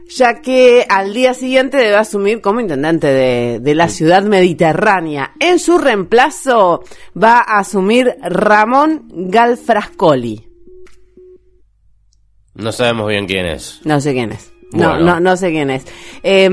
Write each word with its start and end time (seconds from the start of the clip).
ya 0.08 0.40
que 0.40 0.86
al 0.88 1.12
día 1.12 1.34
siguiente 1.34 1.76
debe 1.76 1.96
asumir 1.96 2.40
como 2.40 2.60
intendente 2.60 3.08
de, 3.08 3.60
de, 3.60 3.74
la 3.74 3.90
ciudad 3.90 4.22
mediterránea. 4.22 5.32
En 5.38 5.58
su 5.58 5.76
reemplazo 5.76 6.82
va 7.14 7.40
a 7.46 7.58
asumir 7.58 8.16
Ramón 8.22 9.04
Galfrascoli. 9.10 10.47
No 12.58 12.72
sabemos 12.72 13.08
bien 13.08 13.26
quién 13.26 13.46
es. 13.46 13.80
No 13.84 14.00
sé 14.00 14.12
quién 14.12 14.32
es. 14.32 14.52
No, 14.70 14.98
no, 14.98 15.18
no 15.18 15.36
sé 15.36 15.50
quién 15.50 15.70
es. 15.70 15.84
Eh, 16.22 16.48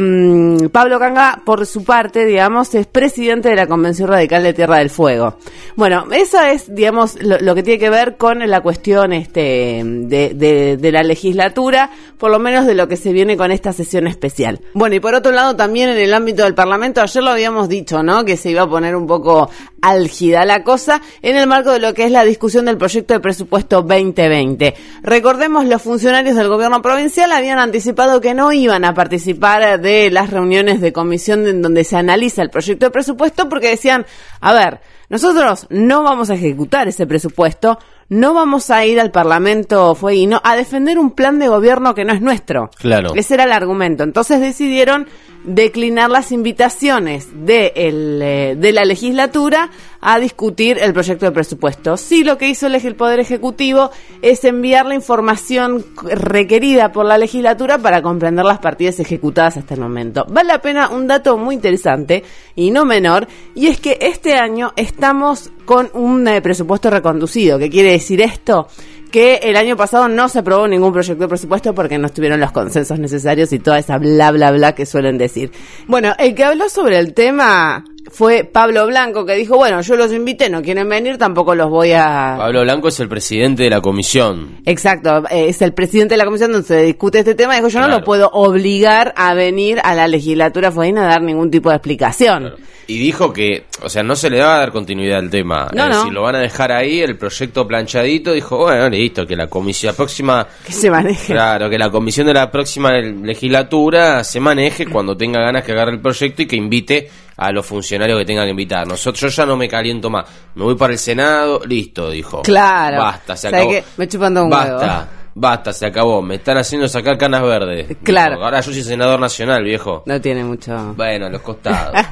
Pablo 0.71 0.99
Canga, 0.99 1.41
por 1.45 1.65
su 1.65 1.83
parte, 1.83 2.25
digamos, 2.25 2.73
es 2.73 2.87
presidente 2.87 3.49
de 3.49 3.57
la 3.57 3.67
Convención 3.67 4.07
Radical 4.07 4.41
de 4.41 4.53
Tierra 4.53 4.77
del 4.77 4.89
Fuego. 4.89 5.37
Bueno, 5.75 6.05
eso 6.11 6.41
es, 6.41 6.73
digamos, 6.73 7.21
lo, 7.21 7.37
lo 7.39 7.53
que 7.55 7.63
tiene 7.63 7.77
que 7.77 7.89
ver 7.89 8.15
con 8.15 8.39
la 8.39 8.61
cuestión 8.61 9.11
este, 9.11 9.81
de, 9.83 10.33
de, 10.33 10.77
de, 10.77 10.91
la 10.93 11.03
legislatura, 11.03 11.89
por 12.17 12.31
lo 12.31 12.39
menos 12.39 12.65
de 12.65 12.73
lo 12.73 12.87
que 12.87 12.95
se 12.95 13.11
viene 13.11 13.35
con 13.35 13.51
esta 13.51 13.73
sesión 13.73 14.07
especial. 14.07 14.61
Bueno, 14.73 14.95
y 14.95 15.01
por 15.01 15.13
otro 15.13 15.33
lado, 15.33 15.57
también 15.57 15.89
en 15.89 15.97
el 15.97 16.13
ámbito 16.13 16.43
del 16.43 16.55
Parlamento, 16.55 17.01
ayer 17.01 17.21
lo 17.21 17.31
habíamos 17.31 17.67
dicho, 17.67 18.01
¿no? 18.01 18.23
Que 18.23 18.37
se 18.37 18.49
iba 18.49 18.61
a 18.61 18.69
poner 18.69 18.95
un 18.95 19.07
poco 19.07 19.49
álgida 19.81 20.45
la 20.45 20.63
cosa 20.63 21.01
en 21.21 21.35
el 21.35 21.47
marco 21.47 21.71
de 21.71 21.79
lo 21.79 21.93
que 21.93 22.05
es 22.05 22.11
la 22.11 22.23
discusión 22.23 22.63
del 22.65 22.77
proyecto 22.77 23.13
de 23.13 23.19
presupuesto 23.19 23.81
2020. 23.81 24.73
Recordemos, 25.03 25.65
los 25.65 25.81
funcionarios 25.81 26.37
del 26.37 26.47
gobierno 26.47 26.81
provincial 26.81 27.33
habían 27.33 27.59
anticipado 27.59 28.04
que 28.21 28.33
no 28.33 28.51
iban 28.51 28.85
a 28.85 28.93
participar 28.93 29.81
de 29.81 30.09
las 30.11 30.29
reuniones 30.29 30.81
de 30.81 30.93
comisión 30.93 31.45
en 31.47 31.61
donde 31.61 31.83
se 31.83 31.97
analiza 31.97 32.41
el 32.41 32.49
proyecto 32.49 32.85
de 32.85 32.91
presupuesto 32.91 33.49
porque 33.49 33.69
decían, 33.69 34.05
a 34.41 34.53
ver, 34.53 34.79
nosotros 35.09 35.67
no 35.69 36.03
vamos 36.03 36.29
a 36.29 36.35
ejecutar 36.35 36.87
ese 36.87 37.05
presupuesto, 37.05 37.79
no 38.09 38.33
vamos 38.33 38.69
a 38.69 38.85
ir 38.85 38.99
al 38.99 39.11
Parlamento 39.11 39.97
no 40.27 40.41
a 40.43 40.55
defender 40.55 40.99
un 40.99 41.11
plan 41.11 41.39
de 41.39 41.47
gobierno 41.47 41.95
que 41.95 42.05
no 42.05 42.13
es 42.13 42.21
nuestro. 42.21 42.69
Claro. 42.77 43.13
Ese 43.15 43.33
era 43.33 43.45
el 43.45 43.51
argumento. 43.51 44.03
Entonces 44.03 44.39
decidieron 44.39 45.07
declinar 45.45 46.09
las 46.09 46.31
invitaciones 46.31 47.27
de, 47.45 47.71
el, 47.75 48.19
eh, 48.21 48.55
de 48.57 48.71
la 48.71 48.83
legislatura 48.83 49.69
a 50.01 50.19
discutir 50.19 50.77
el 50.79 50.93
proyecto 50.93 51.25
de 51.25 51.31
presupuesto. 51.31 51.97
Sí, 51.97 52.23
lo 52.23 52.37
que 52.37 52.47
hizo 52.47 52.67
el, 52.67 52.95
Poder 52.95 53.19
Ejecutivo 53.19 53.89
es 54.21 54.43
enviar 54.43 54.85
la 54.85 54.93
información 54.93 55.83
requerida 56.03 56.91
por 56.91 57.05
la 57.05 57.17
legislatura 57.17 57.79
para 57.79 58.03
comprender 58.03 58.45
las 58.45 58.59
partidas 58.59 58.99
ejecutadas 58.99 59.57
hasta 59.57 59.73
el 59.73 59.79
momento. 59.79 60.25
Vale 60.29 60.49
la 60.49 60.61
pena 60.61 60.89
un 60.89 61.07
dato 61.07 61.37
muy 61.37 61.55
interesante 61.55 62.23
y 62.55 62.69
no 62.69 62.85
menor, 62.85 63.27
y 63.55 63.67
es 63.67 63.79
que 63.79 63.97
este 63.99 64.35
año 64.35 64.73
estamos 64.75 65.51
con 65.65 65.89
un 65.93 66.27
eh, 66.27 66.41
presupuesto 66.41 66.91
reconducido. 66.91 67.57
¿Qué 67.57 67.69
quiere 67.69 67.91
decir 67.95 68.21
esto? 68.21 68.67
que 69.11 69.35
el 69.43 69.55
año 69.55 69.77
pasado 69.77 70.09
no 70.09 70.27
se 70.27 70.39
aprobó 70.39 70.67
ningún 70.67 70.91
proyecto 70.91 71.23
de 71.23 71.29
presupuesto 71.29 71.73
porque 71.73 71.97
no 71.97 72.07
estuvieron 72.07 72.41
los 72.41 72.51
consensos 72.51 72.99
necesarios 72.99 73.53
y 73.53 73.59
toda 73.59 73.79
esa 73.79 73.97
bla 73.97 74.29
bla 74.31 74.51
bla 74.51 74.75
que 74.75 74.85
suelen 74.85 75.17
decir. 75.17 75.53
Bueno, 75.87 76.13
el 76.17 76.35
que 76.35 76.43
habló 76.43 76.67
sobre 76.67 76.99
el 76.99 77.13
tema 77.13 77.85
fue 78.15 78.45
Pablo 78.45 78.87
Blanco 78.87 79.25
que 79.25 79.35
dijo, 79.35 79.57
bueno, 79.57 79.81
yo 79.81 79.97
los 79.97 80.13
invité, 80.13 80.49
no 80.49 80.61
quieren 80.61 80.87
venir, 80.87 81.17
tampoco 81.17 81.53
los 81.53 81.69
voy 81.69 81.91
a... 81.91 82.35
Pablo 82.37 82.61
Blanco 82.61 82.87
es 82.87 82.99
el 83.01 83.09
presidente 83.09 83.63
de 83.63 83.69
la 83.69 83.81
comisión. 83.81 84.61
Exacto, 84.65 85.25
eh, 85.29 85.49
es 85.49 85.61
el 85.61 85.73
presidente 85.73 86.13
de 86.13 86.19
la 86.19 86.25
comisión 86.25 86.53
donde 86.53 86.65
se 86.65 86.81
discute 86.81 87.19
este 87.19 87.35
tema. 87.35 87.55
Dijo, 87.55 87.67
yo 87.67 87.79
claro. 87.79 87.91
no 87.91 87.99
lo 87.99 88.05
puedo 88.05 88.29
obligar 88.29 89.13
a 89.17 89.33
venir 89.33 89.81
a 89.83 89.93
la 89.95 90.07
legislatura 90.07 90.71
fue 90.71 90.89
a 90.91 90.93
dar 90.93 91.21
ningún 91.21 91.51
tipo 91.51 91.69
de 91.69 91.75
explicación. 91.75 92.39
Claro. 92.39 92.57
Y 92.87 92.99
dijo 92.99 93.33
que, 93.33 93.65
o 93.81 93.89
sea, 93.89 94.03
no 94.03 94.15
se 94.15 94.29
le 94.29 94.39
va 94.39 94.55
a 94.55 94.59
dar 94.59 94.71
continuidad 94.71 95.17
al 95.17 95.29
tema. 95.29 95.67
No, 95.73 95.87
eh, 95.87 95.89
no. 95.89 96.03
Si 96.03 96.11
lo 96.11 96.21
van 96.21 96.35
a 96.35 96.39
dejar 96.39 96.71
ahí, 96.71 97.01
el 97.01 97.17
proyecto 97.17 97.67
planchadito, 97.67 98.31
dijo, 98.31 98.57
bueno, 98.57 98.87
listo, 98.89 99.25
que 99.25 99.35
la 99.35 99.47
comisión, 99.47 99.91
la 99.91 99.97
próxima... 99.97 100.47
Que 100.65 100.71
se 100.71 100.89
maneje. 100.89 101.33
Claro, 101.33 101.69
que 101.69 101.79
la 101.79 101.89
comisión 101.89 102.27
de 102.27 102.35
la 102.35 102.49
próxima 102.49 102.93
legislatura 102.93 104.23
se 104.23 104.39
maneje 104.39 104.85
cuando 104.85 105.17
tenga 105.17 105.41
ganas 105.41 105.63
que 105.63 105.71
agarre 105.71 105.93
el 105.93 105.99
proyecto 105.99 106.43
y 106.43 106.45
que 106.45 106.55
invite 106.55 107.09
a 107.37 107.51
los 107.51 107.65
funcionarios 107.65 108.19
que 108.19 108.25
tengan 108.25 108.45
que 108.45 108.51
invitar. 108.51 108.87
Nosotros 108.87 109.21
yo 109.21 109.27
ya 109.29 109.45
no 109.45 109.57
me 109.57 109.67
caliento 109.67 110.09
más. 110.09 110.25
Me 110.55 110.63
voy 110.63 110.75
para 110.75 110.93
el 110.93 110.99
Senado, 110.99 111.61
listo, 111.65 112.09
dijo. 112.09 112.41
Claro. 112.41 112.97
Basta, 112.97 113.35
se 113.35 113.47
acabó. 113.49 113.71
Me 113.97 114.07
chupando 114.07 114.43
un 114.43 114.49
Basta. 114.49 114.77
huevo. 114.77 115.07
Basta, 115.37 115.73
se 115.73 115.85
acabó. 115.85 116.21
Me 116.21 116.35
están 116.35 116.57
haciendo 116.57 116.87
sacar 116.87 117.17
canas 117.17 117.41
verdes. 117.43 117.97
Claro. 118.03 118.35
Dijo, 118.35 118.45
Ahora 118.45 118.61
yo 118.61 118.71
soy 118.71 118.83
senador 118.83 119.19
nacional, 119.19 119.63
viejo. 119.63 120.03
No 120.05 120.21
tiene 120.21 120.43
mucho. 120.43 120.93
Bueno, 120.95 121.25
a 121.25 121.29
los 121.29 121.41
costados. 121.41 121.93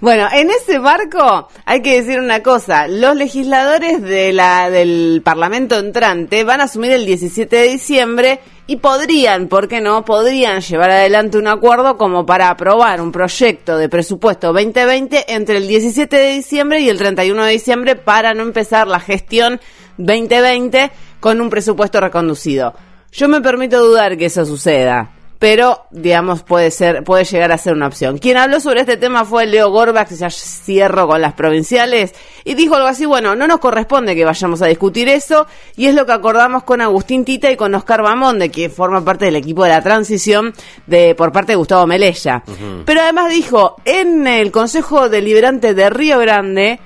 Bueno, 0.00 0.28
en 0.32 0.50
ese 0.50 0.80
marco 0.80 1.48
hay 1.64 1.80
que 1.80 2.02
decir 2.02 2.18
una 2.20 2.42
cosa, 2.42 2.88
los 2.88 3.16
legisladores 3.16 4.02
de 4.02 4.34
la, 4.34 4.68
del 4.68 5.22
Parlamento 5.24 5.78
entrante 5.78 6.44
van 6.44 6.60
a 6.60 6.64
asumir 6.64 6.92
el 6.92 7.06
17 7.06 7.56
de 7.56 7.68
diciembre 7.68 8.40
y 8.66 8.76
podrían, 8.76 9.48
¿por 9.48 9.68
qué 9.68 9.80
no? 9.80 10.04
Podrían 10.04 10.60
llevar 10.60 10.90
adelante 10.90 11.36
un 11.36 11.48
acuerdo 11.48 11.98
como 11.98 12.24
para 12.24 12.48
aprobar 12.48 13.00
un 13.00 13.12
proyecto 13.12 13.76
de 13.76 13.88
presupuesto 13.90 14.52
2020 14.52 15.34
entre 15.34 15.58
el 15.58 15.68
17 15.68 16.16
de 16.16 16.32
diciembre 16.32 16.80
y 16.80 16.88
el 16.88 16.96
31 16.96 17.44
de 17.44 17.52
diciembre 17.52 17.96
para 17.96 18.32
no 18.32 18.42
empezar 18.42 18.86
la 18.86 19.00
gestión 19.00 19.60
2020 19.98 20.90
con 21.20 21.40
un 21.40 21.50
presupuesto 21.50 22.00
reconducido. 22.00 22.74
Yo 23.12 23.28
me 23.28 23.42
permito 23.42 23.84
dudar 23.84 24.16
que 24.16 24.26
eso 24.26 24.46
suceda. 24.46 25.10
Pero 25.38 25.86
digamos 25.90 26.42
puede 26.42 26.70
ser 26.70 27.04
puede 27.04 27.24
llegar 27.24 27.52
a 27.52 27.58
ser 27.58 27.74
una 27.74 27.86
opción. 27.86 28.18
Quien 28.18 28.36
habló 28.36 28.60
sobre 28.60 28.80
este 28.80 28.96
tema 28.96 29.24
fue 29.24 29.46
Leo 29.46 29.70
Gorbach, 29.70 30.08
que 30.08 30.16
ya 30.16 30.30
cierro 30.30 31.08
con 31.08 31.20
las 31.20 31.34
provinciales, 31.34 32.14
y 32.44 32.54
dijo 32.54 32.76
algo 32.76 32.88
así, 32.88 33.06
bueno, 33.06 33.34
no 33.34 33.46
nos 33.46 33.58
corresponde 33.58 34.14
que 34.14 34.24
vayamos 34.24 34.62
a 34.62 34.66
discutir 34.66 35.08
eso, 35.08 35.46
y 35.76 35.86
es 35.86 35.94
lo 35.94 36.06
que 36.06 36.12
acordamos 36.12 36.64
con 36.64 36.80
Agustín 36.80 37.24
Tita 37.24 37.50
y 37.50 37.56
con 37.56 37.74
Oscar 37.74 38.04
de 38.38 38.50
que 38.50 38.68
forma 38.68 39.04
parte 39.04 39.26
del 39.26 39.36
equipo 39.36 39.64
de 39.64 39.70
la 39.70 39.82
transición 39.82 40.52
de 40.86 41.14
por 41.14 41.32
parte 41.32 41.52
de 41.52 41.56
Gustavo 41.56 41.86
Melella. 41.86 42.42
Pero 42.84 43.00
además 43.00 43.30
dijo, 43.30 43.76
en 43.84 44.26
el 44.26 44.50
Consejo 44.50 45.08
Deliberante 45.08 45.74
de 45.74 45.90
Río 45.90 46.18
Grande, 46.18 46.80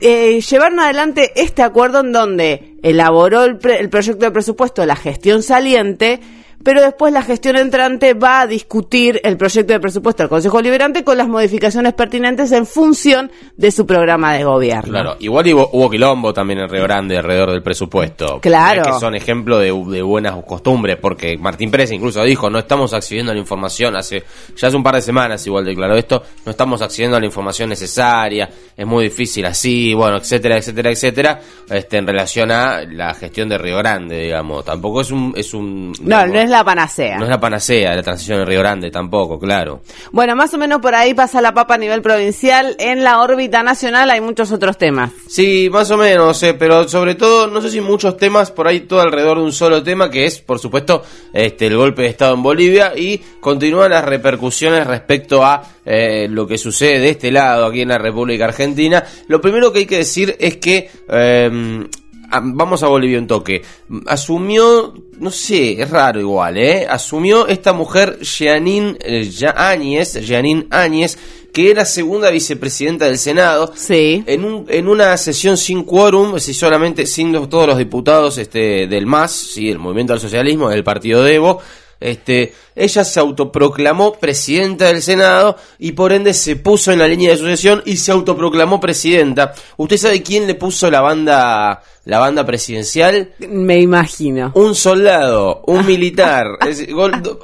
eh, 0.00 0.40
llevaron 0.40 0.80
adelante 0.80 1.32
este 1.34 1.62
acuerdo 1.62 2.00
en 2.00 2.12
donde 2.12 2.76
elaboró 2.82 3.44
el, 3.44 3.58
el 3.62 3.88
proyecto 3.88 4.26
de 4.26 4.30
presupuesto 4.30 4.86
la 4.86 4.96
gestión 4.96 5.42
saliente, 5.42 6.20
pero 6.62 6.82
después 6.82 7.12
la 7.12 7.22
gestión 7.22 7.56
entrante 7.56 8.14
va 8.14 8.42
a 8.42 8.46
discutir 8.46 9.20
el 9.24 9.36
proyecto 9.36 9.72
de 9.72 9.80
presupuesto 9.80 10.22
del 10.22 10.30
Consejo 10.30 10.60
Liberante 10.60 11.04
con 11.04 11.16
las 11.16 11.28
modificaciones 11.28 11.94
pertinentes 11.94 12.52
en 12.52 12.66
función 12.66 13.30
de 13.56 13.70
su 13.70 13.86
programa 13.86 14.34
de 14.34 14.44
gobierno. 14.44 14.90
Claro, 14.90 15.16
igual 15.20 15.46
hubo, 15.54 15.90
quilombo 15.90 16.32
también 16.32 16.60
en 16.60 16.68
Río 16.68 16.82
Grande 16.82 17.16
alrededor 17.16 17.52
del 17.52 17.62
presupuesto. 17.62 18.40
Claro. 18.40 18.82
que 18.82 19.00
son 19.00 19.14
ejemplo 19.14 19.58
de, 19.58 19.70
buenas 20.02 20.36
costumbres, 20.44 20.96
porque 21.00 21.36
Martín 21.38 21.70
Pérez 21.70 21.92
incluso 21.92 22.22
dijo, 22.24 22.50
no 22.50 22.58
estamos 22.58 22.92
accediendo 22.92 23.32
a 23.32 23.34
la 23.34 23.40
información, 23.40 23.96
hace 23.96 24.24
ya 24.56 24.68
hace 24.68 24.76
un 24.76 24.82
par 24.82 24.94
de 24.94 25.02
semanas 25.02 25.46
igual 25.46 25.64
declaró 25.64 25.96
esto, 25.96 26.22
no 26.44 26.50
estamos 26.50 26.82
accediendo 26.82 27.16
a 27.16 27.20
la 27.20 27.26
información 27.26 27.68
necesaria, 27.68 28.48
es 28.76 28.86
muy 28.86 29.04
difícil 29.04 29.44
así, 29.46 29.94
bueno, 29.94 30.16
etcétera, 30.18 30.56
etcétera, 30.56 30.90
etcétera, 30.90 31.40
este, 31.70 31.98
en 31.98 32.06
relación 32.06 32.50
a 32.50 32.82
la 32.82 33.14
gestión 33.14 33.48
de 33.48 33.58
Río 33.58 33.78
Grande, 33.78 34.20
digamos. 34.20 34.64
Tampoco 34.64 35.00
es 35.00 35.10
un... 35.10 35.32
Es 35.36 35.54
un 35.54 35.92
no, 36.00 36.26
no 36.26 36.38
es 36.38 36.47
la 36.48 36.64
panacea. 36.64 37.18
No 37.18 37.24
es 37.24 37.30
la 37.30 37.40
panacea 37.40 37.94
la 37.94 38.02
transición 38.02 38.38
de 38.38 38.44
Río 38.44 38.60
Grande 38.60 38.90
tampoco, 38.90 39.38
claro. 39.38 39.82
Bueno, 40.12 40.36
más 40.36 40.52
o 40.54 40.58
menos 40.58 40.80
por 40.80 40.94
ahí 40.94 41.14
pasa 41.14 41.40
la 41.40 41.54
papa 41.54 41.74
a 41.74 41.78
nivel 41.78 42.02
provincial. 42.02 42.76
En 42.78 43.04
la 43.04 43.20
órbita 43.20 43.62
nacional 43.62 44.10
hay 44.10 44.20
muchos 44.20 44.52
otros 44.52 44.78
temas. 44.78 45.12
Sí, 45.28 45.68
más 45.70 45.90
o 45.90 45.96
menos, 45.96 46.42
eh, 46.42 46.54
pero 46.54 46.88
sobre 46.88 47.14
todo, 47.14 47.46
no 47.46 47.60
sé 47.60 47.70
si 47.70 47.80
muchos 47.80 48.16
temas, 48.16 48.50
por 48.50 48.66
ahí 48.68 48.80
todo 48.80 49.00
alrededor 49.00 49.38
de 49.38 49.44
un 49.44 49.52
solo 49.52 49.82
tema, 49.82 50.10
que 50.10 50.26
es, 50.26 50.40
por 50.40 50.58
supuesto, 50.58 51.02
este 51.32 51.66
el 51.66 51.76
golpe 51.76 52.02
de 52.02 52.08
Estado 52.08 52.34
en 52.34 52.42
Bolivia 52.42 52.92
y 52.96 53.18
continúan 53.40 53.90
las 53.90 54.04
repercusiones 54.04 54.86
respecto 54.86 55.44
a 55.44 55.62
eh, 55.84 56.28
lo 56.30 56.46
que 56.46 56.58
sucede 56.58 57.00
de 57.00 57.10
este 57.10 57.30
lado, 57.30 57.66
aquí 57.66 57.82
en 57.82 57.88
la 57.88 57.98
República 57.98 58.44
Argentina. 58.44 59.04
Lo 59.26 59.40
primero 59.40 59.72
que 59.72 59.80
hay 59.80 59.86
que 59.86 59.98
decir 59.98 60.36
es 60.38 60.56
que... 60.56 60.90
Eh, 61.08 61.88
vamos 62.30 62.82
a 62.82 62.88
Bolivia 62.88 63.18
un 63.18 63.26
toque. 63.26 63.62
Asumió, 64.06 64.94
no 65.18 65.30
sé, 65.30 65.80
es 65.80 65.90
raro 65.90 66.20
igual, 66.20 66.58
¿eh? 66.58 66.86
Asumió 66.88 67.46
esta 67.46 67.72
mujer, 67.72 68.18
Jeanine 68.20 68.96
eh, 69.00 69.30
Áñez, 69.54 70.18
Jeanine 70.24 70.66
Áñez, 70.70 71.18
que 71.52 71.70
era 71.70 71.84
segunda 71.84 72.30
vicepresidenta 72.30 73.06
del 73.06 73.18
Senado. 73.18 73.72
Sí. 73.74 74.22
En, 74.26 74.44
un, 74.44 74.66
en 74.68 74.88
una 74.88 75.16
sesión 75.16 75.56
sin 75.56 75.84
quórum, 75.84 76.38
si 76.38 76.54
solamente, 76.54 77.06
sin 77.06 77.32
todos 77.48 77.66
los 77.66 77.78
diputados 77.78 78.38
este, 78.38 78.86
del 78.86 79.06
MAS, 79.06 79.32
sí, 79.32 79.70
el 79.70 79.78
Movimiento 79.78 80.12
al 80.12 80.20
Socialismo, 80.20 80.68
del 80.68 80.84
Partido 80.84 81.26
Evo, 81.26 81.60
este, 82.00 82.54
ella 82.76 83.04
se 83.04 83.20
autoproclamó 83.20 84.12
presidenta 84.14 84.86
del 84.86 85.02
Senado 85.02 85.56
y 85.78 85.92
por 85.92 86.12
ende 86.12 86.32
se 86.32 86.56
puso 86.56 86.92
en 86.92 87.00
la 87.00 87.08
línea 87.08 87.30
de 87.30 87.36
sucesión 87.36 87.82
y 87.84 87.96
se 87.96 88.12
autoproclamó 88.12 88.78
presidenta. 88.80 89.52
¿Usted 89.76 89.96
sabe 89.96 90.22
quién 90.22 90.46
le 90.46 90.54
puso 90.54 90.90
la 90.90 91.00
banda 91.00 91.82
la 92.08 92.18
banda 92.20 92.46
presidencial? 92.46 93.32
Me 93.50 93.80
imagino. 93.80 94.50
Un 94.54 94.74
soldado, 94.74 95.62
un 95.66 95.84
militar. 95.86 96.46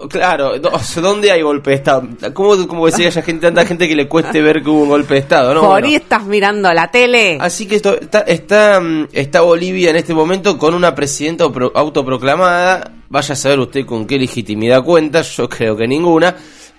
claro, 0.08 0.52
¿dónde 0.58 1.30
hay 1.30 1.42
golpe 1.42 1.70
de 1.70 1.76
Estado? 1.76 2.08
¿Cómo, 2.32 2.66
cómo 2.66 2.86
decía 2.86 3.08
esa 3.08 3.20
gente, 3.20 3.46
tanta 3.46 3.66
gente 3.66 3.86
que 3.86 3.94
le 3.94 4.08
cueste 4.08 4.40
ver 4.40 4.62
que 4.62 4.70
hubo 4.70 4.84
un 4.84 4.88
golpe 4.88 5.14
de 5.14 5.20
Estado? 5.20 5.52
¿no? 5.52 5.60
Por 5.60 5.84
ahí 5.84 5.96
estás 5.96 6.24
mirando 6.24 6.72
la 6.72 6.90
tele. 6.90 7.36
Así 7.40 7.66
que 7.66 7.76
esto, 7.76 8.00
está, 8.00 8.20
está, 8.20 8.80
mm, 8.80 9.08
está 9.12 9.42
Bolivia 9.42 9.90
en 9.90 9.96
este 9.96 10.14
momento 10.14 10.56
con 10.56 10.72
una 10.72 10.94
presidenta 10.94 11.44
autoproclamada. 11.44 12.90
Vaya 13.14 13.34
a 13.34 13.36
saber 13.36 13.60
usted 13.60 13.86
con 13.86 14.08
qué 14.08 14.18
legitimidad 14.18 14.82
cuenta, 14.82 15.22
yo 15.22 15.48
creo 15.48 15.76
que 15.76 15.86
ninguna. 15.86 16.34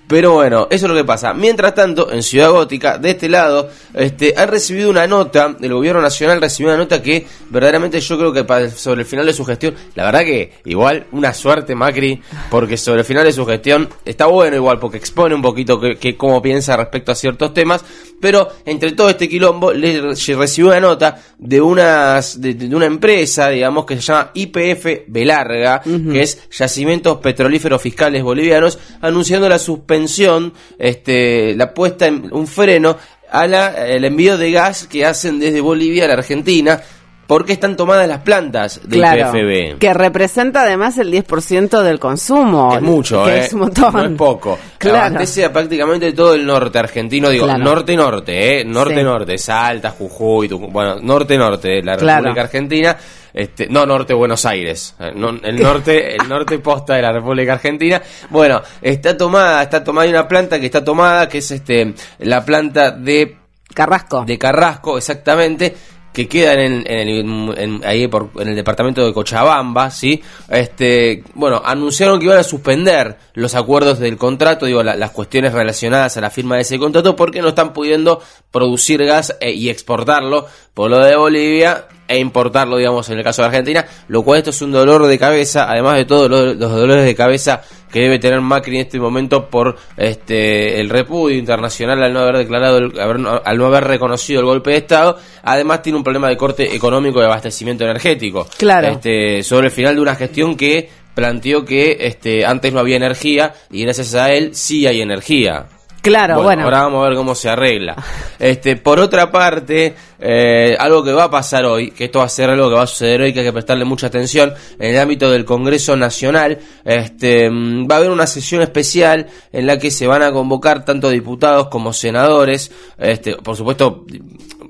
Pero 0.05 0.33
bueno, 0.33 0.67
eso 0.69 0.85
es 0.85 0.91
lo 0.91 0.95
que 0.95 1.05
pasa. 1.05 1.33
Mientras 1.33 1.73
tanto, 1.73 2.11
en 2.11 2.21
Ciudad 2.21 2.51
Gótica, 2.51 2.97
de 2.97 3.11
este 3.11 3.27
lado, 3.27 3.69
este, 3.93 4.33
han 4.37 4.49
recibido 4.49 4.89
una 4.89 5.07
nota, 5.07 5.55
el 5.59 5.73
gobierno 5.73 6.01
nacional 6.01 6.41
recibió 6.41 6.71
una 6.73 6.77
nota 6.77 7.01
que 7.01 7.25
verdaderamente 7.49 7.99
yo 8.01 8.17
creo 8.17 8.31
que 8.31 8.69
sobre 8.69 9.01
el 9.01 9.07
final 9.07 9.25
de 9.25 9.33
su 9.33 9.45
gestión, 9.45 9.73
la 9.95 10.03
verdad 10.03 10.19
que 10.19 10.51
igual 10.65 11.07
una 11.11 11.33
suerte 11.33 11.73
Macri, 11.73 12.21
porque 12.51 12.77
sobre 12.77 12.99
el 12.99 13.05
final 13.05 13.23
de 13.23 13.33
su 13.33 13.45
gestión 13.45 13.89
está 14.03 14.27
bueno 14.27 14.57
igual, 14.57 14.77
porque 14.77 14.97
expone 14.97 15.33
un 15.33 15.41
poquito 15.41 15.79
que, 15.79 16.17
cómo 16.17 16.39
piensa 16.41 16.77
respecto 16.77 17.11
a 17.11 17.15
ciertos 17.15 17.53
temas, 17.53 17.83
pero 18.25 18.49
entre 18.65 18.93
todo 18.93 19.07
este 19.11 19.29
quilombo 19.29 19.71
le 19.71 20.01
recibió 20.01 20.69
una 20.69 20.79
nota 20.79 21.21
de, 21.37 21.61
unas, 21.61 22.41
de, 22.41 22.75
una 22.75 22.87
empresa, 22.87 23.49
digamos, 23.49 23.85
que 23.85 23.97
se 23.97 24.01
llama 24.01 24.31
IPF 24.33 25.03
Belarga, 25.05 25.83
que 25.83 26.23
es 26.23 26.49
Yacimientos 26.49 27.19
Petrolíferos 27.19 27.79
Fiscales 27.79 28.23
Bolivianos, 28.23 28.79
anunciando 28.99 29.47
la 29.47 29.59
suspensión 29.59 30.53
este, 30.79 31.53
la 31.55 31.71
puesta 31.71 32.07
en 32.07 32.33
un 32.33 32.47
freno 32.47 32.97
a 33.29 33.45
la, 33.45 33.85
el 33.85 34.03
envío 34.03 34.39
de 34.39 34.49
gas 34.49 34.87
que 34.87 35.05
hacen 35.05 35.39
desde 35.39 35.61
Bolivia 35.61 36.05
a 36.05 36.07
la 36.07 36.13
Argentina. 36.15 36.81
Porque 37.27 37.53
están 37.53 37.75
tomadas 37.75 38.07
las 38.07 38.19
plantas 38.19 38.81
del 38.83 38.99
claro, 38.99 39.31
Que 39.79 39.93
representa 39.93 40.61
además 40.61 40.97
el 40.97 41.11
10% 41.11 41.81
del 41.81 41.99
consumo. 41.99 42.75
Es 42.75 42.81
mucho, 42.81 43.27
eh, 43.27 43.45
es 43.45 43.53
un 43.53 43.61
montón. 43.61 43.93
No 43.93 44.03
es 44.03 44.11
poco. 44.11 44.59
Claro. 44.77 45.15
Abastece 45.15 45.49
prácticamente 45.49 46.13
todo 46.13 46.35
el 46.35 46.45
norte 46.45 46.77
argentino. 46.77 47.29
Digo, 47.29 47.47
norte-norte, 47.47 48.59
¿eh? 48.59 48.65
Norte-norte. 48.65 49.35
Salta, 49.39 49.89
Jujuy, 49.89 50.47
bueno, 50.47 50.99
norte-norte, 50.99 51.81
la 51.81 51.95
República 51.95 52.41
Argentina 52.41 52.95
este, 53.35 53.67
no 53.67 53.85
norte 53.85 54.13
Buenos 54.13 54.45
Aires, 54.45 54.95
eh, 54.97 55.11
el 55.43 55.59
norte, 55.61 56.15
el 56.15 56.27
norte 56.27 56.57
posta 56.59 56.95
de 56.95 57.01
la 57.01 57.11
República 57.11 57.53
Argentina. 57.53 58.01
Bueno, 58.29 58.61
está 58.81 59.17
tomada, 59.17 59.61
está 59.61 59.83
tomada 59.83 60.09
una 60.09 60.27
planta 60.27 60.57
que 60.57 60.67
está 60.67 60.83
tomada, 60.83 61.27
que 61.27 61.39
es 61.39 61.51
este 61.51 61.93
la 62.19 62.45
planta 62.45 62.91
de 62.91 63.37
Carrasco. 63.73 64.23
De 64.25 64.39
Carrasco, 64.39 64.97
exactamente 64.97 65.75
que 66.15 66.27
queda 66.27 66.53
en, 66.53 66.83
el, 66.87 67.81
ahí 67.83 68.07
por, 68.07 68.31
en 68.39 68.47
el 68.47 68.55
departamento 68.55 69.05
de 69.05 69.13
Cochabamba, 69.13 69.91
¿sí? 69.91 70.23
Este, 70.49 71.23
bueno, 71.33 71.61
anunciaron 71.63 72.17
que 72.17 72.25
iban 72.25 72.39
a 72.39 72.43
suspender 72.43 73.17
los 73.33 73.53
acuerdos 73.53 73.99
del 73.99 74.17
contrato, 74.17 74.65
digo, 74.65 74.81
las 74.81 75.11
cuestiones 75.11 75.53
relacionadas 75.53 76.15
a 76.15 76.21
la 76.21 76.29
firma 76.29 76.55
de 76.55 76.61
ese 76.61 76.79
contrato, 76.79 77.15
porque 77.15 77.41
no 77.41 77.49
están 77.49 77.73
pudiendo 77.73 78.21
producir 78.49 79.03
gas 79.03 79.35
eh, 79.41 79.51
y 79.51 79.69
exportarlo 79.69 80.47
por 80.73 80.89
lo 80.89 80.99
de 80.99 81.15
Bolivia 81.17 81.87
e 82.07 82.17
importarlo, 82.19 82.77
digamos, 82.77 83.09
en 83.09 83.17
el 83.17 83.23
caso 83.23 83.41
de 83.41 83.47
Argentina, 83.47 83.85
lo 84.07 84.23
cual 84.23 84.37
esto 84.37 84.51
es 84.51 84.61
un 84.61 84.71
dolor 84.71 85.05
de 85.07 85.19
cabeza, 85.19 85.69
además 85.69 85.97
de 85.97 86.05
todos 86.05 86.29
los, 86.29 86.57
dolores 86.57 87.03
de 87.03 87.15
cabeza 87.15 87.61
que 87.91 88.01
debe 88.01 88.19
tener 88.19 88.41
Macri 88.41 88.75
en 88.75 88.81
este 88.81 88.99
momento 88.99 89.49
por 89.49 89.75
este 89.97 90.79
el 90.79 90.89
repudio 90.89 91.37
internacional 91.37 92.01
al 92.03 92.13
no 92.13 92.19
haber 92.19 92.37
declarado, 92.37 92.77
al 92.77 93.57
no 93.57 93.65
haber 93.65 93.83
reconocido 93.85 94.39
el 94.41 94.45
golpe 94.45 94.71
de 94.71 94.77
Estado, 94.77 95.17
además 95.43 95.81
tiene 95.81 95.97
un 95.97 96.03
problema 96.03 96.29
de 96.29 96.37
corte 96.37 96.75
económico 96.75 97.19
de 97.19 97.25
abastecimiento 97.25 97.83
energético. 97.83 98.47
Claro. 98.57 98.87
Este, 98.87 99.43
sobre 99.43 99.67
el 99.67 99.71
final 99.71 99.95
de 99.95 100.01
una 100.01 100.15
gestión 100.15 100.55
que 100.55 100.89
planteó 101.13 101.63
que 101.63 101.97
este, 102.01 102.45
antes 102.45 102.73
no 102.73 102.79
había 102.79 102.97
energía 102.97 103.53
y 103.71 103.83
gracias 103.83 104.13
a 104.15 104.31
él 104.33 104.53
sí 104.53 104.85
hay 104.85 105.01
energía. 105.01 105.67
Claro, 106.05 106.43
bueno, 106.43 106.65
Ahora 106.65 106.83
vamos 106.83 107.03
a 107.03 107.09
ver 107.09 107.17
cómo 107.17 107.33
se 107.33 107.49
arregla. 107.49 107.95
Este, 108.37 108.75
por 108.75 108.99
otra 108.99 109.31
parte, 109.31 109.95
eh, 110.19 110.75
algo 110.77 111.03
que 111.03 111.11
va 111.11 111.23
a 111.23 111.31
pasar 111.31 111.65
hoy, 111.65 111.89
que 111.89 112.05
esto 112.05 112.19
va 112.19 112.25
a 112.25 112.29
ser 112.29 112.51
algo 112.51 112.69
que 112.69 112.75
va 112.75 112.83
a 112.83 112.87
suceder 112.87 113.21
hoy, 113.21 113.33
que 113.33 113.39
hay 113.39 113.45
que 113.47 113.51
prestarle 113.51 113.85
mucha 113.85 114.05
atención, 114.05 114.53
en 114.77 114.93
el 114.93 114.99
ámbito 114.99 115.31
del 115.31 115.45
Congreso 115.45 115.95
Nacional, 115.95 116.59
este, 116.83 117.49
mm, 117.49 117.87
va 117.89 117.95
a 117.95 117.97
haber 117.97 118.11
una 118.11 118.27
sesión 118.27 118.61
especial 118.61 119.25
en 119.51 119.65
la 119.65 119.79
que 119.79 119.89
se 119.89 120.05
van 120.05 120.21
a 120.21 120.31
convocar 120.31 120.85
tanto 120.85 121.09
diputados 121.09 121.69
como 121.69 121.91
senadores, 121.91 122.71
este, 122.99 123.37
por 123.37 123.55
supuesto, 123.55 124.05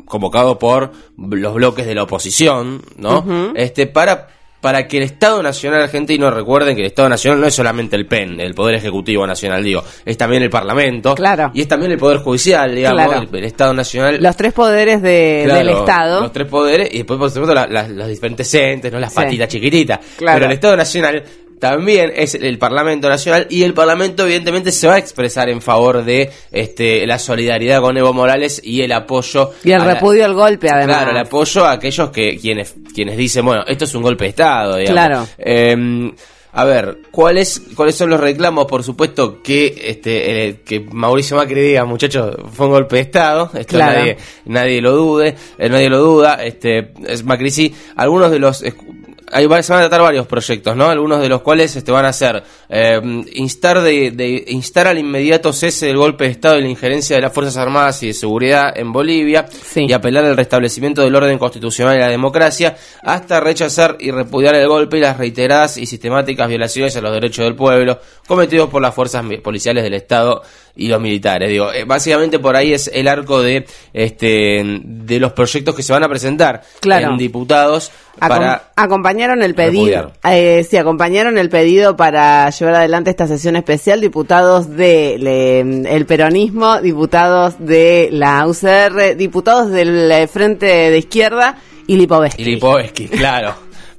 convocados 0.05 0.55
por 0.55 0.93
los 1.17 1.53
bloques 1.53 1.85
de 1.85 1.95
la 1.95 2.03
oposición, 2.03 2.81
¿no? 2.95 3.51
Este, 3.55 3.87
para 3.87 4.29
para 4.65 4.87
que 4.87 4.97
el 4.97 5.03
Estado 5.03 5.43
Nacional 5.43 5.83
argentino, 5.83 6.31
recuerden 6.31 6.75
que 6.75 6.81
el 6.81 6.87
Estado 6.87 7.07
Nacional 7.07 7.39
no 7.39 7.45
es 7.45 7.53
solamente 7.53 7.95
el 7.95 8.07
PEN, 8.07 8.39
el 8.39 8.55
Poder 8.55 8.73
Ejecutivo 8.73 9.27
Nacional, 9.27 9.63
digo, 9.63 9.83
es 10.03 10.17
también 10.17 10.41
el 10.41 10.49
Parlamento. 10.49 11.13
Claro. 11.13 11.51
Y 11.53 11.61
es 11.61 11.67
también 11.67 11.91
el 11.91 11.99
Poder 11.99 12.17
Judicial, 12.17 12.73
digamos, 12.73 13.27
el, 13.31 13.43
Estado 13.43 13.75
Nacional. 13.75 14.17
Los 14.19 14.35
tres 14.35 14.53
poderes 14.53 15.03
del 15.03 15.69
Estado. 15.69 16.21
Los 16.21 16.33
tres 16.33 16.47
poderes, 16.47 16.89
y 16.91 16.97
después, 16.97 17.19
por 17.19 17.29
supuesto, 17.29 17.53
los 17.69 18.07
diferentes 18.07 18.51
entes, 18.55 18.91
¿no? 18.91 18.99
Las 18.99 19.13
patitas 19.13 19.47
chiquititas. 19.49 19.99
Claro. 20.17 20.37
Pero 20.37 20.45
el 20.47 20.53
Estado 20.53 20.77
Nacional 20.77 21.23
también 21.59 22.11
es 22.15 22.35
el 22.35 22.57
Parlamento 22.57 23.09
Nacional 23.09 23.47
y 23.49 23.63
el 23.63 23.73
Parlamento 23.73 24.23
evidentemente 24.23 24.71
se 24.71 24.87
va 24.87 24.95
a 24.95 24.97
expresar 24.97 25.49
en 25.49 25.61
favor 25.61 26.03
de 26.03 26.31
este 26.51 27.05
la 27.07 27.19
solidaridad 27.19 27.81
con 27.81 27.97
Evo 27.97 28.13
Morales 28.13 28.61
y 28.63 28.81
el 28.81 28.91
apoyo 28.91 29.51
y 29.63 29.71
el 29.71 29.83
repudio 29.83 30.25
al 30.25 30.33
golpe 30.33 30.69
además 30.69 30.97
claro 30.97 31.11
el 31.11 31.17
apoyo 31.17 31.65
a 31.65 31.71
aquellos 31.71 32.09
que 32.09 32.37
quienes 32.37 32.75
quienes 32.93 33.17
dicen 33.17 33.45
bueno 33.45 33.63
esto 33.67 33.85
es 33.85 33.95
un 33.95 34.03
golpe 34.03 34.25
de 34.25 34.29
estado 34.29 34.77
digamos. 34.77 34.93
claro 34.93 35.27
eh, 35.37 36.11
A 36.57 36.63
ver, 36.63 36.99
¿cuáles 37.11 37.61
cuáles 37.75 37.95
son 37.95 38.09
los 38.09 38.17
reclamos? 38.17 38.65
Por 38.65 38.81
supuesto 38.81 39.43
que 39.43 39.75
este 39.77 40.47
eh, 40.47 40.61
que 40.63 40.79
Mauricio 40.79 41.35
Macri 41.35 41.59
diga, 41.59 41.83
muchachos, 41.83 42.33
fue 42.53 42.67
un 42.67 42.71
golpe 42.71 42.95
de 42.95 43.01
estado, 43.01 43.51
esto 43.53 43.77
nadie 43.77 44.15
nadie 44.45 44.81
lo 44.81 44.93
dude, 44.95 45.35
eh, 45.57 45.69
nadie 45.69 45.89
lo 45.89 45.99
duda, 45.99 46.35
este 46.35 46.93
es 47.05 47.25
Macri 47.25 47.51
sí, 47.51 47.75
algunos 47.97 48.31
de 48.31 48.39
los 48.39 48.63
Ahí 49.35 49.43
se 49.63 49.73
van 49.73 49.81
a 49.81 49.89
tratar 49.89 50.01
varios 50.01 50.27
proyectos, 50.27 50.77
¿no? 50.77 50.87
Algunos 50.87 51.19
de 51.19 51.27
los 51.27 51.41
cuales 51.41 51.75
este, 51.75 51.91
van 51.91 52.05
a 52.05 52.13
ser 52.13 52.41
eh, 52.69 53.01
instar, 53.33 53.81
de, 53.81 54.45
instar 54.47 54.87
al 54.87 54.97
inmediato 54.97 55.51
cese 55.51 55.87
del 55.87 55.97
golpe 55.97 56.23
de 56.23 56.29
Estado 56.29 56.57
y 56.57 56.61
la 56.61 56.69
injerencia 56.69 57.17
de 57.17 57.21
las 57.21 57.33
Fuerzas 57.33 57.57
Armadas 57.57 58.01
y 58.03 58.07
de 58.07 58.13
Seguridad 58.13 58.71
en 58.77 58.93
Bolivia 58.93 59.45
y 59.75 59.91
apelar 59.91 60.23
al 60.23 60.37
restablecimiento 60.37 61.01
del 61.01 61.13
orden 61.13 61.37
constitucional 61.37 61.97
y 61.97 61.99
la 61.99 62.07
democracia, 62.07 62.77
hasta 63.03 63.41
rechazar 63.41 63.97
y 63.99 64.09
repudiar 64.09 64.55
el 64.55 64.69
golpe 64.69 64.99
y 64.99 65.01
las 65.01 65.17
reiteradas 65.17 65.75
y 65.75 65.85
sistemáticas 65.85 66.47
violaciones 66.47 66.95
a 66.95 67.01
los 67.01 67.11
derechos 67.11 67.43
del 67.43 67.55
pueblo 67.55 67.99
cometidos 68.25 68.69
por 68.69 68.81
las 68.81 68.95
fuerzas 68.95 69.25
policiales 69.43 69.83
del 69.83 69.95
Estado 69.95 70.43
y 70.75 70.87
los 70.87 70.99
militares. 70.99 71.49
Digo, 71.49 71.71
eh, 71.71 71.85
básicamente 71.85 72.39
por 72.39 72.55
ahí 72.55 72.73
es 72.73 72.89
el 72.93 73.07
arco 73.07 73.41
de 73.41 73.65
este 73.93 74.63
de 74.63 75.19
los 75.19 75.31
proyectos 75.33 75.75
que 75.75 75.83
se 75.83 75.93
van 75.93 76.03
a 76.03 76.09
presentar 76.09 76.63
en 76.83 77.17
diputados 77.17 77.91
para 78.19 78.71
acompañaron 78.75 79.43
el 79.43 79.55
pedido 79.55 80.13
eh, 80.23 80.65
sí 80.69 80.77
acompañaron 80.77 81.37
el 81.37 81.49
pedido 81.49 81.97
para 81.97 82.49
llevar 82.49 82.75
adelante 82.75 83.09
esta 83.09 83.27
sesión 83.27 83.57
especial 83.57 83.99
diputados 83.99 84.69
de 84.75 85.15
el 85.87 86.05
peronismo 86.05 86.81
diputados 86.81 87.55
de 87.59 88.09
la 88.11 88.47
UCR 88.47 89.17
diputados 89.17 89.69
del 89.71 90.11
eh, 90.11 90.27
frente 90.27 90.65
de 90.65 90.97
izquierda 90.97 91.57
y 91.87 91.97
Lipovetsky. 91.97 92.41
Y 92.41 92.45
Lipovetsky, 92.45 93.07
claro. 93.09 93.55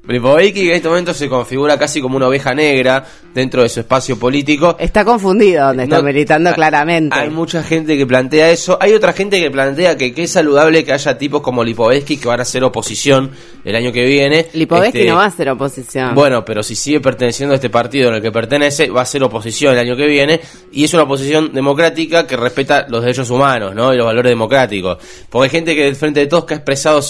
Lipovetsky 0.09 0.69
en 0.69 0.75
este 0.77 0.89
momento 0.89 1.13
se 1.13 1.29
configura 1.29 1.79
casi 1.79 2.01
como 2.01 2.17
una 2.17 2.29
oveja 2.29 2.55
negra 2.55 3.05
dentro 3.35 3.63
de 3.63 3.69
su 3.69 3.81
espacio 3.81 4.19
político. 4.19 4.77
Está 4.79 5.05
confundido 5.05 5.67
donde 5.67 5.83
está 5.83 6.01
militando 6.01 6.53
claramente. 6.55 7.19
Hay 7.19 7.29
mucha 7.29 7.63
gente 7.63 7.97
que 7.99 8.07
plantea 8.07 8.51
eso. 8.51 8.79
Hay 8.81 8.95
otra 8.95 9.13
gente 9.13 9.41
que 9.41 9.51
plantea 9.51 9.97
que, 9.97 10.15
es 10.17 10.31
saludable 10.31 10.85
que 10.85 10.93
haya 10.93 11.19
tipos 11.19 11.43
como 11.43 11.63
Lipovetsky 11.63 12.17
que 12.17 12.29
van 12.29 12.41
a 12.41 12.45
ser 12.45 12.65
oposición 12.65 13.31
el 13.65 13.77
año 13.77 13.93
que 13.93 14.07
viene. 14.07 14.47
Lipovetsky 14.55 14.99
este, 15.01 15.11
no 15.11 15.17
va 15.17 15.27
a 15.27 15.31
ser 15.31 15.51
oposición. 15.51 16.15
Bueno, 16.15 16.45
pero 16.45 16.63
si 16.63 16.77
sigue 16.77 17.01
perteneciendo 17.01 17.53
a 17.53 17.57
este 17.57 17.69
partido 17.69 18.09
en 18.09 18.15
el 18.15 18.23
que 18.23 18.33
pertenece, 18.33 18.89
va 18.89 19.03
a 19.03 19.07
ser 19.07 19.23
oposición 19.23 19.75
el 19.75 19.81
año 19.81 19.97
que 19.97 20.07
viene. 20.07 20.41
Y 20.73 20.85
es 20.85 20.95
una 20.95 21.03
oposición 21.03 21.53
democrática 21.53 22.27
que 22.27 22.37
respeta 22.37 22.87
los 22.89 23.03
derechos 23.03 23.29
humanos 23.29 23.75
¿no? 23.75 23.93
y 23.93 23.97
los 23.97 24.07
valores 24.07 24.31
democráticos. 24.31 24.99
Porque 25.29 25.45
hay 25.45 25.51
gente 25.51 25.75
que 25.75 25.83
del 25.83 25.97
frente 25.97 26.21
de 26.21 26.27
todos 26.27 26.45
que 26.45 26.55
ha 26.55 26.59
expresado 26.59 27.01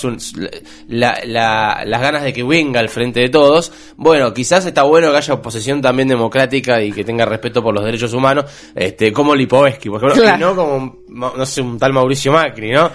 las 0.88 2.00
ganas 2.00 2.24
de 2.24 2.32
que 2.32 2.42
venga 2.42 2.85
frente 2.88 3.20
de 3.20 3.28
todos. 3.28 3.72
Bueno, 3.96 4.32
quizás 4.32 4.66
está 4.66 4.82
bueno 4.82 5.10
que 5.10 5.18
haya 5.18 5.34
oposición 5.34 5.80
también 5.80 6.08
democrática 6.08 6.82
y 6.82 6.92
que 6.92 7.04
tenga 7.04 7.24
respeto 7.24 7.62
por 7.62 7.74
los 7.74 7.84
derechos 7.84 8.12
humanos, 8.12 8.44
este, 8.74 9.12
como 9.12 9.34
Lipovetsky, 9.34 9.88
por 9.88 10.02
ejemplo, 10.02 10.34
y 10.34 10.38
no 10.38 10.56
como, 10.56 10.96
no 11.08 11.46
sé, 11.46 11.60
un 11.60 11.78
tal 11.78 11.92
Mauricio 11.92 12.32
Macri, 12.32 12.72
¿no? 12.72 12.90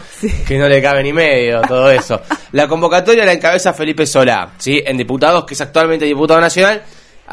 Que 0.48 0.57
no 0.57 0.67
le 0.67 0.81
cabe 0.81 1.03
ni 1.03 1.13
medio 1.13 1.62
todo 1.62 1.89
eso. 1.89 2.21
La 2.51 2.67
convocatoria 2.67 3.25
la 3.25 3.33
encabeza 3.33 3.74
Felipe 3.74 4.05
Solá, 4.05 4.53
¿sí? 4.57 4.81
En 4.86 4.98
diputados, 4.98 5.45
que 5.45 5.53
es 5.53 5.62
actualmente 5.62 6.05
diputado 6.05 6.41
nacional 6.41 6.81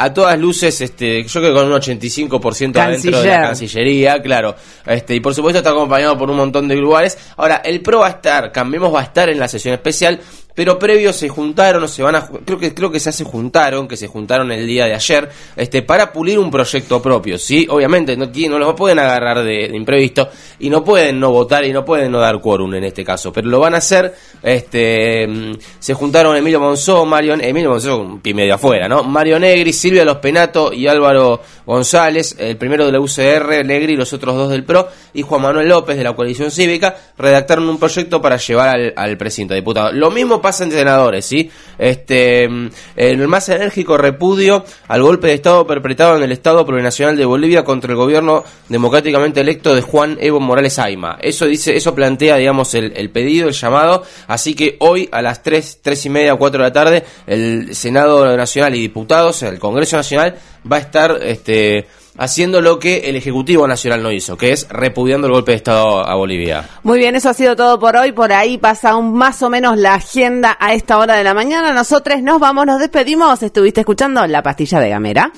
a 0.01 0.15
todas 0.15 0.39
luces, 0.39 0.81
este, 0.81 1.25
yo 1.25 1.41
creo 1.41 1.53
que 1.53 1.61
con 1.61 1.73
un 1.73 1.81
85% 1.81 2.77
adentro 2.79 3.21
de 3.21 3.29
la 3.29 3.41
Cancillería, 3.41 4.23
claro. 4.23 4.55
Este, 4.87 5.17
y 5.17 5.21
por 5.21 5.35
supuesto 5.35 5.59
está 5.59 5.71
acompañado 5.71 6.17
por 6.17 6.31
un 6.31 6.37
montón 6.37 6.69
de 6.69 6.77
lugares. 6.77 7.19
Ahora, 7.37 7.57
el 7.65 7.81
PRO 7.81 7.99
va 8.01 8.07
a 8.07 8.11
estar, 8.11 8.53
Cambiemos 8.53 8.95
va 8.95 9.01
a 9.01 9.05
estar 9.05 9.29
en 9.29 9.41
la 9.41 9.49
sesión 9.49 9.75
especial, 9.75 10.21
pero 10.55 10.79
previo 10.79 11.13
se 11.13 11.29
juntaron 11.29 11.85
o 11.85 11.89
se 11.89 12.03
van 12.03 12.17
a 12.17 12.27
creo 12.45 12.59
que 12.59 12.75
creo 12.75 12.91
que 12.91 12.99
se 12.99 13.11
hace 13.11 13.25
juntaron 13.25 13.87
que 13.87 13.97
se 13.97 14.09
juntaron 14.09 14.51
el 14.51 14.67
día 14.67 14.87
de 14.87 14.95
ayer 14.95 15.29
este 15.57 15.83
para 15.83 16.13
pulir 16.13 16.39
un 16.39 16.51
proyecto 16.51 17.01
propio 17.01 17.39
sí 17.39 17.67
obviamente 17.71 18.17
no 18.17 18.27
no 18.27 18.59
lo 18.59 18.75
pueden 18.75 18.99
agarrar 18.99 19.45
de, 19.45 19.67
imprevisto 19.67 20.29
y 20.59 20.69
no 20.69 20.83
pueden 20.85 21.21
no 21.21 21.31
votar 21.31 21.65
y 21.65 21.73
no 21.73 21.85
pueden 21.85 22.11
no 22.11 22.19
dar 22.19 22.41
quórum 22.41 22.75
en 22.75 22.85
este 22.85 23.05
caso 23.05 23.33
pero 23.33 23.49
lo 23.49 23.61
van 23.61 23.75
a 23.75 23.79
hacer 23.79 24.15
este 24.43 25.27
mm, 25.27 25.53
se 25.79 25.95
juntaron 25.95 26.37
Emilio 26.37 26.61
Monzó 26.61 27.05
Mario 27.05 27.35
Emilio 27.35 27.71
Monzó 27.71 27.99
un 27.99 28.21
pi 28.21 28.35
medio 28.35 28.55
afuera 28.55 28.89
no 28.89 29.05
Mario 29.05 29.39
Negri 29.39 29.73
Silvia 29.73 30.05
Los 30.05 30.17
Penato 30.17 30.73
y 30.73 30.87
Álvaro 30.87 31.41
González 31.67 32.37
el 32.39 32.57
primero 32.57 32.85
de 32.87 32.93
la 32.93 33.01
UCR 33.01 33.65
Negri 33.65 33.97
los 33.97 34.13
otros 34.13 34.35
dos 34.35 34.51
del 34.51 34.65
PRO 34.65 34.89
y 35.15 35.23
Juan 35.23 35.43
Manuel 35.43 35.69
López 35.69 35.97
de 35.97 36.05
la 36.05 36.15
coalición 36.15 36.51
cívica 36.51 36.97
redactaron 37.17 37.69
un 37.69 37.79
proyecto 37.79 38.21
para 38.21 38.37
llevar 38.37 38.69
al, 38.69 38.93
al 38.97 39.17
presidente 39.17 39.55
diputado. 39.55 39.93
Lo 39.93 40.11
mismo 40.11 40.41
pasan 40.49 40.71
senadores, 40.71 41.27
¿sí? 41.27 41.51
Este, 41.77 42.49
el 42.97 43.29
más 43.29 43.51
enérgico 43.51 43.99
repudio 43.99 44.65
al 44.89 45.03
golpe 45.03 45.27
de 45.27 45.35
Estado 45.35 45.67
perpetrado 45.67 46.17
en 46.17 46.23
el 46.23 46.33
Estado 46.33 46.65
Plurinacional 46.65 47.19
de 47.19 47.27
Bolivia 47.27 47.65
contra 47.65 47.91
el 47.91 47.99
gobierno 47.99 48.45
democráticamente 48.71 49.43
electo 49.43 49.75
de 49.75 49.83
Juan 49.83 50.17
Evo 50.19 50.41
Morales 50.41 50.79
Aima. 50.79 51.19
Eso 51.21 51.45
dice, 51.45 51.77
eso 51.77 51.95
plantea, 51.95 52.37
digamos, 52.37 52.73
el, 52.75 52.95
el 52.97 53.11
pedido, 53.11 53.47
el 53.47 53.53
llamado. 53.53 54.05
Así 54.27 54.55
que 54.55 54.77
hoy 54.81 55.07
a 55.13 55.21
las 55.21 55.43
3, 55.43 55.81
3 55.83 56.07
y 56.07 56.09
media, 56.09 56.35
4 56.35 56.63
de 56.63 56.67
la 56.67 56.73
tarde, 56.73 57.05
el 57.27 57.75
Senado 57.75 58.35
Nacional 58.35 58.75
y 58.75 58.81
diputados, 58.81 59.43
el 59.43 59.59
Congreso 59.59 59.99
Nacional, 59.99 60.35
va 60.71 60.77
a 60.77 60.81
estar, 60.81 61.19
este, 61.23 61.87
haciendo 62.19 62.61
lo 62.61 62.79
que 62.79 63.09
el 63.09 63.17
Ejecutivo 63.17 63.67
Nacional 63.67 64.03
no 64.03 64.13
hizo, 64.13 64.37
que 64.37 64.53
es 64.53 64.69
repudiando 64.69 65.27
el 65.27 65.33
golpe 65.33 65.53
de 65.53 65.57
Estado 65.57 66.07
a 66.07 66.15
Bolivia. 66.17 66.69
Muy 66.83 66.99
bien, 66.99 67.15
eso 67.15 67.31
ha 67.31 67.35
sido 67.35 67.57
todo 67.57 67.79
por 67.79 67.97
hoy. 67.97 68.13
Por 68.13 68.33
ahí 68.33 68.59
pasa 68.59 68.97
un, 68.97 69.15
más 69.15 69.43
o 69.43 69.49
menos 69.49 69.79
la 69.79 69.95
agenda 69.95 70.57
a 70.61 70.75
esta 70.75 70.99
hora 70.99 71.15
de 71.15 71.25
la 71.25 71.35
mañana. 71.35 71.73
Nosotros 71.73 72.23
nos 72.23 72.41
vamos, 72.41 72.67
nos 72.67 72.81
despedimos. 72.81 73.43
Estuviste 73.43 73.81
escuchando 73.81 74.27
La 74.27 74.43
Pastilla 74.43 74.81
de 74.81 74.91
Gamera. 74.91 75.33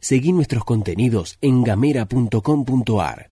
Seguí 0.00 0.32
nuestros 0.32 0.64
contenidos 0.64 1.36
en 1.40 1.62
gamera.com.ar. 1.62 3.28